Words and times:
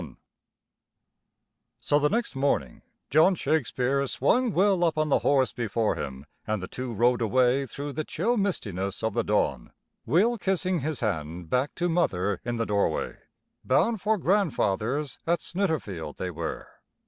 VII 0.01 0.15
So 1.79 1.99
the 1.99 2.09
next 2.09 2.35
morning 2.35 2.81
John 3.11 3.35
Shakespeare 3.35 4.07
swung 4.07 4.51
Will 4.51 4.83
up 4.83 4.97
on 4.97 5.09
the 5.09 5.19
horse 5.19 5.51
before 5.53 5.93
him, 5.93 6.25
and 6.47 6.59
the 6.59 6.67
two 6.67 6.91
rode 6.91 7.21
away 7.21 7.67
through 7.67 7.93
the 7.93 8.03
chill 8.03 8.35
mistiness 8.35 9.03
of 9.03 9.13
the 9.13 9.23
dawn, 9.23 9.73
Will 10.07 10.39
kissing 10.39 10.79
his 10.79 11.01
hand 11.01 11.51
back 11.51 11.75
to 11.75 11.87
Mother 11.87 12.41
in 12.43 12.55
the 12.55 12.65
doorway. 12.65 13.17
Bound 13.63 14.01
for 14.01 14.17
Grandfather's 14.17 15.19
at 15.27 15.39
Snitterfield 15.39 16.17
they 16.17 16.31
were. 16.31 16.67